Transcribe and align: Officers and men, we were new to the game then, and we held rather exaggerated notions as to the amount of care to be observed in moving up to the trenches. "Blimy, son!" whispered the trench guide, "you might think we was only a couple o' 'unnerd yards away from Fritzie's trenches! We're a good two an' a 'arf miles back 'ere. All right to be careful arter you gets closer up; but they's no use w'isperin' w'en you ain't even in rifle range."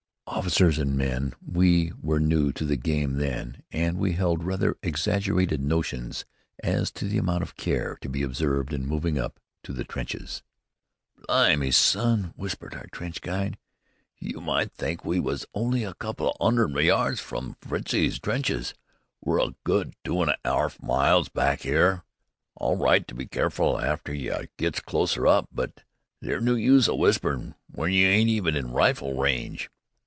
Officers 0.27 0.77
and 0.79 0.95
men, 0.97 1.33
we 1.45 1.91
were 2.01 2.19
new 2.19 2.51
to 2.53 2.63
the 2.65 2.77
game 2.77 3.17
then, 3.17 3.61
and 3.69 3.97
we 3.99 4.13
held 4.13 4.43
rather 4.45 4.77
exaggerated 4.81 5.59
notions 5.61 6.23
as 6.63 6.89
to 6.89 7.05
the 7.07 7.17
amount 7.17 7.43
of 7.43 7.55
care 7.57 7.97
to 8.01 8.07
be 8.09 8.23
observed 8.23 8.71
in 8.73 8.87
moving 8.87 9.19
up 9.19 9.39
to 9.61 9.73
the 9.73 9.83
trenches. 9.83 10.41
"Blimy, 11.27 11.69
son!" 11.71 12.33
whispered 12.37 12.71
the 12.73 12.87
trench 12.89 13.19
guide, 13.21 13.57
"you 14.19 14.39
might 14.41 14.71
think 14.71 15.03
we 15.03 15.19
was 15.19 15.45
only 15.53 15.83
a 15.83 15.93
couple 15.95 16.35
o' 16.39 16.45
'unnerd 16.47 16.81
yards 16.81 17.19
away 17.19 17.27
from 17.27 17.57
Fritzie's 17.61 18.17
trenches! 18.17 18.73
We're 19.19 19.41
a 19.41 19.55
good 19.65 19.93
two 20.05 20.23
an' 20.23 20.29
a 20.29 20.37
'arf 20.49 20.81
miles 20.81 21.27
back 21.29 21.65
'ere. 21.67 22.03
All 22.55 22.77
right 22.77 23.05
to 23.07 23.13
be 23.13 23.27
careful 23.27 23.75
arter 23.75 24.13
you 24.13 24.47
gets 24.57 24.79
closer 24.79 25.27
up; 25.27 25.49
but 25.51 25.83
they's 26.21 26.41
no 26.41 26.55
use 26.55 26.87
w'isperin' 26.87 27.53
w'en 27.71 27.91
you 27.93 28.07
ain't 28.07 28.29
even 28.29 28.55
in 28.55 28.71
rifle 28.71 29.15
range." 29.15 29.69